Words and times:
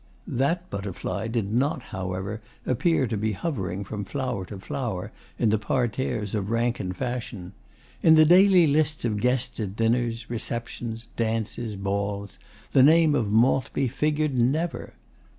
That 0.25 0.67
butterfly 0.71 1.27
did 1.27 1.53
not, 1.53 1.83
however, 1.93 2.41
appear 2.65 3.05
to 3.05 3.15
be 3.15 3.33
hovering 3.33 3.83
from 3.83 4.03
flower 4.03 4.45
to 4.47 4.57
flower 4.57 5.11
in 5.37 5.49
the 5.51 5.59
parterres 5.59 6.33
of 6.33 6.49
rank 6.49 6.79
and 6.79 6.97
fashion. 6.97 7.53
In 8.01 8.15
the 8.15 8.25
daily 8.25 8.65
lists 8.65 9.05
of 9.05 9.19
guests 9.19 9.59
at 9.59 9.75
dinners, 9.75 10.27
receptions, 10.27 11.07
dances, 11.17 11.75
balls, 11.75 12.39
the 12.71 12.81
name 12.81 13.13
of 13.13 13.31
Maltby 13.31 13.87
figured 13.87 14.39
never. 14.39 14.95